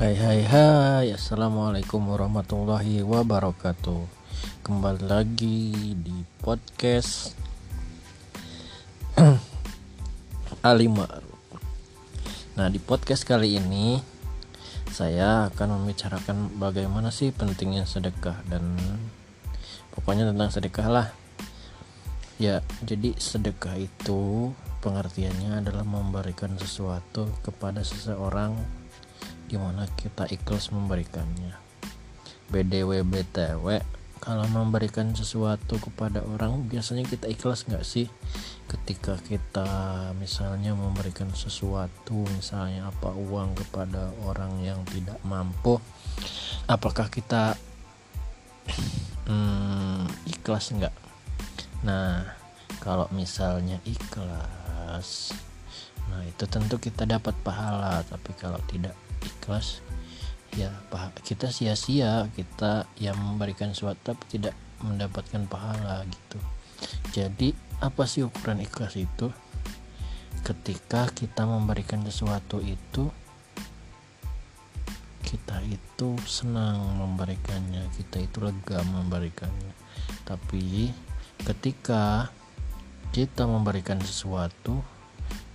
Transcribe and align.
Hai 0.00 0.16
hai 0.16 0.40
hai. 0.48 1.06
Assalamualaikum 1.12 2.00
warahmatullahi 2.00 3.04
wabarakatuh. 3.04 4.08
Kembali 4.64 5.04
lagi 5.04 5.92
di 5.92 6.24
podcast 6.40 7.36
Alimar 10.72 11.20
Nah 12.56 12.72
di 12.72 12.80
podcast 12.80 13.28
kali 13.28 13.60
ini 13.60 14.00
Saya 14.88 15.52
akan 15.52 15.84
membicarakan 15.84 16.56
bagaimana 16.56 17.12
sih 17.12 17.28
pentingnya 17.36 17.84
sedekah 17.84 18.40
Dan 18.48 18.80
pokoknya 19.92 20.32
tentang 20.32 20.48
sedekah 20.48 20.88
lah. 20.88 21.08
Ya 22.40 22.64
jadi 22.88 23.12
sedekah 23.20 23.76
itu 23.76 24.56
pengertiannya 24.80 25.60
adalah 25.60 25.84
memberikan 25.84 26.56
sesuatu 26.56 27.28
kepada 27.44 27.84
seseorang 27.84 28.79
di 29.50 29.58
mana 29.58 29.90
kita 29.98 30.30
ikhlas 30.30 30.70
memberikannya. 30.70 31.58
BDW 32.54 33.02
BTW 33.02 33.82
kalau 34.22 34.46
memberikan 34.52 35.10
sesuatu 35.16 35.80
kepada 35.82 36.22
orang 36.22 36.68
biasanya 36.70 37.02
kita 37.02 37.26
ikhlas 37.26 37.66
nggak 37.66 37.82
sih? 37.82 38.06
Ketika 38.70 39.18
kita 39.18 39.66
misalnya 40.14 40.78
memberikan 40.78 41.34
sesuatu 41.34 42.22
misalnya 42.30 42.86
apa 42.94 43.10
uang 43.10 43.58
kepada 43.58 44.14
orang 44.22 44.62
yang 44.62 44.86
tidak 44.86 45.18
mampu 45.26 45.82
apakah 46.70 47.10
kita 47.10 47.58
hmm, 49.26 50.06
ikhlas 50.30 50.70
nggak? 50.70 50.94
Nah 51.82 52.22
kalau 52.78 53.10
misalnya 53.10 53.82
ikhlas 53.82 55.34
nah 56.10 56.26
itu 56.26 56.44
tentu 56.50 56.76
kita 56.78 57.06
dapat 57.06 57.34
pahala 57.46 58.02
tapi 58.02 58.34
kalau 58.34 58.58
tidak 58.66 58.94
ikhlas. 59.24 59.84
Ya 60.58 60.74
kita 61.22 61.54
sia-sia 61.54 62.26
kita 62.34 62.90
yang 62.98 63.14
memberikan 63.20 63.70
sesuatu 63.70 64.14
tapi 64.14 64.24
tidak 64.26 64.54
mendapatkan 64.82 65.46
pahala 65.46 66.02
gitu. 66.08 66.38
Jadi 67.14 67.54
apa 67.80 68.08
sih 68.08 68.26
ukuran 68.26 68.64
ikhlas 68.64 68.96
itu? 68.98 69.30
Ketika 70.40 71.06
kita 71.12 71.44
memberikan 71.44 72.00
sesuatu 72.02 72.58
itu 72.64 73.12
kita 75.20 75.62
itu 75.62 76.18
senang 76.26 76.98
memberikannya 76.98 77.86
kita 77.94 78.18
itu 78.18 78.42
lega 78.42 78.82
memberikannya. 78.82 79.72
Tapi 80.26 80.90
ketika 81.46 82.34
kita 83.14 83.46
memberikan 83.46 84.02
sesuatu 84.02 84.82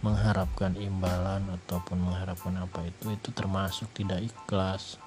mengharapkan 0.06 0.78
imbalan 0.78 1.42
ataupun 1.50 1.98
mengharapkan 1.98 2.54
apa 2.62 2.86
itu 2.86 3.10
itu 3.10 3.30
termasuk 3.34 3.90
tidak 3.98 4.22
ikhlas. 4.22 5.02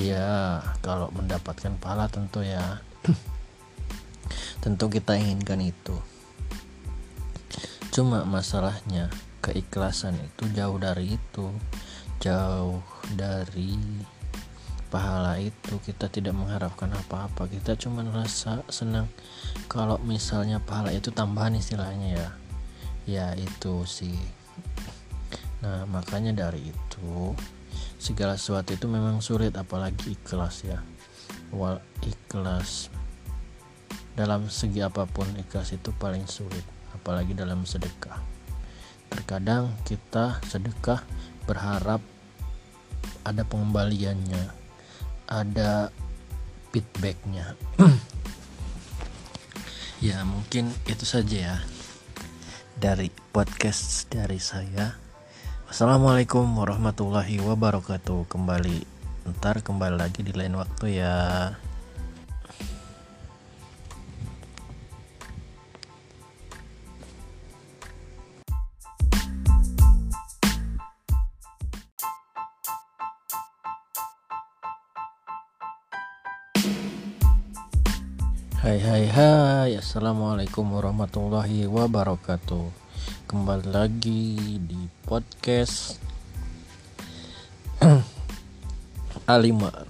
Ya 0.00 0.64
kalau 0.80 1.12
mendapatkan 1.12 1.76
pahala 1.76 2.08
tentu 2.08 2.40
ya. 2.40 2.80
Tentu 4.64 4.88
kita 4.88 5.14
inginkan 5.14 5.60
itu. 5.62 5.94
Cuma 7.92 8.26
masalahnya 8.26 9.12
keikhlasan 9.44 10.16
itu 10.18 10.48
jauh 10.56 10.80
dari 10.80 11.14
itu. 11.20 11.46
Jauh 12.18 12.82
dari 13.14 13.76
pahala 14.90 15.38
itu. 15.38 15.78
Kita 15.84 16.10
tidak 16.10 16.34
mengharapkan 16.34 16.90
apa-apa. 16.90 17.46
Kita 17.46 17.78
cuma 17.78 18.02
rasa 18.02 18.66
senang 18.66 19.06
kalau 19.70 20.02
misalnya 20.02 20.58
pahala 20.58 20.90
itu 20.90 21.14
tambahan 21.14 21.56
istilahnya 21.56 22.08
ya 22.18 22.28
ya 23.06 23.32
itu 23.38 23.86
sih. 23.86 24.18
Nah 25.62 25.86
makanya 25.86 26.34
dari 26.34 26.74
itu 26.74 27.32
segala 27.96 28.34
sesuatu 28.34 28.74
itu 28.74 28.90
memang 28.90 29.22
sulit 29.22 29.54
apalagi 29.54 30.18
ikhlas 30.18 30.66
ya. 30.66 30.82
Wal 31.54 31.78
ikhlas. 32.02 32.90
Dalam 34.18 34.50
segi 34.50 34.82
apa 34.82 35.06
pun 35.06 35.30
ikhlas 35.38 35.72
itu 35.72 35.94
paling 35.94 36.26
sulit 36.26 36.66
apalagi 36.92 37.32
dalam 37.32 37.62
sedekah. 37.62 38.18
Terkadang 39.06 39.70
kita 39.86 40.42
sedekah 40.42 41.06
berharap 41.46 42.02
ada 43.22 43.42
pengembaliannya 43.46 44.50
ada 45.30 45.94
feedbacknya. 46.74 47.54
Ya 49.96 50.20
mungkin 50.28 50.76
itu 50.84 51.08
saja 51.08 51.36
ya 51.40 51.56
dari 52.76 53.08
podcast 53.08 54.12
dari 54.12 54.36
saya. 54.36 54.92
Wassalamualaikum 55.66 56.44
warahmatullahi 56.44 57.40
wabarakatuh. 57.40 58.28
Kembali 58.28 58.84
ntar 59.26 59.64
kembali 59.64 59.96
lagi 59.96 60.20
di 60.22 60.30
lain 60.36 60.60
waktu 60.60 61.00
ya 61.00 61.14
Hai 78.66 78.82
hai 78.82 79.06
hai. 79.06 79.70
Assalamualaikum 79.78 80.66
warahmatullahi 80.66 81.70
wabarakatuh. 81.70 82.66
Kembali 83.30 83.70
lagi 83.70 84.58
di 84.58 84.90
podcast 85.06 86.02
Alimar 89.30 89.86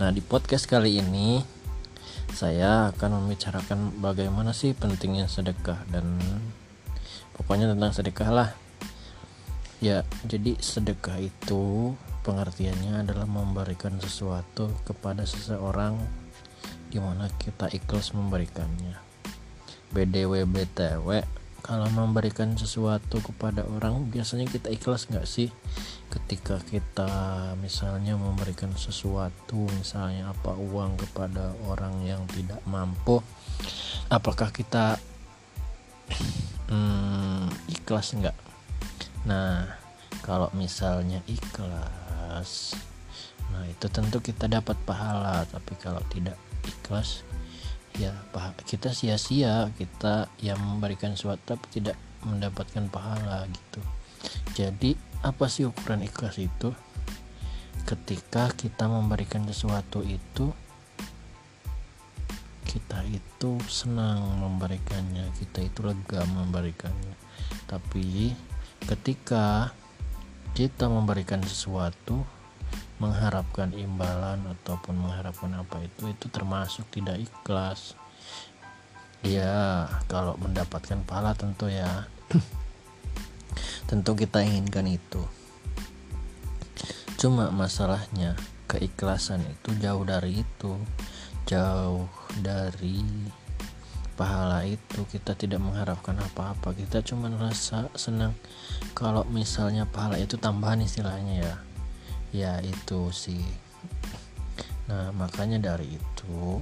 Nah 0.00 0.08
di 0.08 0.24
podcast 0.24 0.64
kali 0.64 1.04
ini 1.04 1.44
Saya 2.32 2.88
akan 2.96 3.20
membicarakan 3.20 4.00
bagaimana 4.00 4.56
sih 4.56 4.72
pentingnya 4.72 5.28
sedekah 5.28 5.84
Dan 5.92 6.16
pokoknya 7.36 7.76
tentang 7.76 7.92
sedekah 7.92 8.30
lah. 8.32 8.50
Ya 9.84 10.00
jadi 10.24 10.56
sedekah 10.64 11.20
itu 11.20 11.92
pengertiannya 12.24 13.04
adalah 13.04 13.28
memberikan 13.28 14.00
sesuatu 14.00 14.72
kepada 14.88 15.28
seseorang 15.28 16.23
gimana 16.94 17.26
kita 17.42 17.66
ikhlas 17.74 18.14
memberikannya. 18.14 18.94
BDW 19.90 20.46
BTW 20.46 21.26
kalau 21.58 21.90
memberikan 21.90 22.54
sesuatu 22.54 23.18
kepada 23.18 23.66
orang 23.66 24.06
biasanya 24.06 24.46
kita 24.46 24.70
ikhlas 24.70 25.10
nggak 25.10 25.26
sih? 25.26 25.50
Ketika 26.06 26.62
kita 26.62 27.10
misalnya 27.58 28.14
memberikan 28.14 28.70
sesuatu 28.78 29.66
misalnya 29.74 30.30
apa 30.30 30.54
uang 30.54 30.94
kepada 31.02 31.50
orang 31.66 32.06
yang 32.06 32.22
tidak 32.30 32.62
mampu 32.70 33.18
apakah 34.06 34.54
kita 34.54 35.02
hmm, 36.70 37.50
ikhlas 37.74 38.14
nggak? 38.14 38.38
Nah 39.26 39.66
kalau 40.22 40.46
misalnya 40.54 41.18
ikhlas 41.26 42.78
nah 43.52 43.66
itu 43.68 43.86
tentu 43.92 44.18
kita 44.22 44.46
dapat 44.46 44.74
pahala 44.88 45.42
tapi 45.46 45.76
kalau 45.78 46.00
tidak 46.10 46.34
ikhlas. 46.66 47.22
Ya 47.94 48.10
kita 48.66 48.90
sia-sia 48.90 49.70
kita 49.78 50.26
yang 50.42 50.58
memberikan 50.58 51.14
sesuatu 51.14 51.54
tapi 51.54 51.66
tidak 51.70 51.94
mendapatkan 52.26 52.90
pahala 52.90 53.46
gitu. 53.46 53.80
Jadi 54.56 54.98
apa 55.22 55.46
sih 55.46 55.68
ukuran 55.68 56.02
ikhlas 56.02 56.40
itu? 56.42 56.74
Ketika 57.84 58.50
kita 58.56 58.88
memberikan 58.88 59.44
sesuatu 59.46 60.00
itu 60.02 60.50
kita 62.64 63.06
itu 63.06 63.62
senang 63.70 64.42
memberikannya 64.42 65.30
kita 65.38 65.62
itu 65.62 65.86
lega 65.86 66.26
memberikannya. 66.26 67.14
Tapi 67.70 68.34
ketika 68.82 69.70
kita 70.54 70.90
memberikan 70.90 71.42
sesuatu 71.46 72.26
mengharapkan 73.04 73.68
imbalan 73.76 74.40
ataupun 74.56 74.96
mengharapkan 74.96 75.52
apa 75.60 75.84
itu 75.84 76.08
itu 76.08 76.26
termasuk 76.32 76.88
tidak 76.88 77.20
ikhlas. 77.20 77.92
Ya 79.20 79.88
kalau 80.08 80.40
mendapatkan 80.40 81.04
pahala 81.04 81.36
tentu 81.36 81.68
ya. 81.68 82.08
Tentu 83.84 84.16
kita 84.16 84.40
inginkan 84.40 84.88
itu. 84.88 85.20
Cuma 87.20 87.52
masalahnya 87.52 88.32
keikhlasan 88.64 89.44
itu 89.44 89.76
jauh 89.76 90.08
dari 90.08 90.40
itu. 90.40 90.72
Jauh 91.44 92.08
dari 92.40 93.04
pahala 94.16 94.64
itu 94.64 95.04
kita 95.12 95.36
tidak 95.36 95.60
mengharapkan 95.60 96.16
apa-apa. 96.16 96.72
Kita 96.72 97.04
cuma 97.04 97.28
rasa 97.28 97.92
senang 97.92 98.32
kalau 98.96 99.28
misalnya 99.28 99.84
pahala 99.84 100.16
itu 100.16 100.40
tambahan 100.40 100.80
istilahnya 100.80 101.44
ya 101.44 101.54
ya 102.34 102.58
itu 102.66 103.14
sih. 103.14 103.46
Nah 104.90 105.14
makanya 105.14 105.62
dari 105.62 105.94
itu 105.94 106.58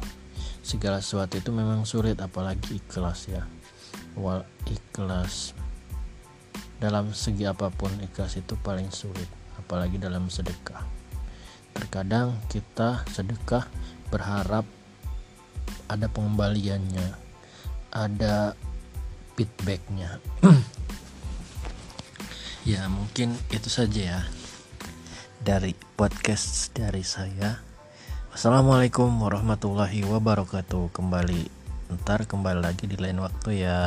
segala 0.61 1.01
sesuatu 1.01 1.41
itu 1.41 1.49
memang 1.49 1.89
sulit 1.89 2.21
apalagi 2.21 2.77
ikhlas 2.77 3.33
ya. 3.33 3.49
Wal 4.21 4.45
ikhlas. 4.69 5.57
Dalam 6.77 7.17
segi 7.17 7.49
apa 7.49 7.73
pun 7.73 7.89
ikhlas 8.05 8.37
itu 8.37 8.53
paling 8.61 8.93
sulit 8.93 9.27
apalagi 9.57 9.97
dalam 9.97 10.29
sedekah. 10.29 10.85
Terkadang 11.73 12.37
kita 12.53 13.09
sedekah 13.09 13.65
berharap 14.13 14.69
ada 15.89 16.05
pengembaliannya 16.13 17.17
ada 17.97 18.53
feedbacknya. 19.41 20.21
Ya 22.63 22.87
mungkin 22.87 23.35
itu 23.51 23.67
saja 23.67 23.99
ya 23.99 24.21
dari 25.43 25.75
podcast 25.99 26.71
dari 26.71 27.03
saya. 27.03 27.59
Wassalamualaikum 28.31 29.11
warahmatullahi 29.11 30.07
wabarakatuh. 30.07 30.95
Kembali 30.95 31.51
ntar 31.99 32.25
kembali 32.25 32.63
lagi 32.63 32.87
di 32.87 32.97
lain 32.97 33.21
waktu 33.21 33.67
ya 33.67 33.79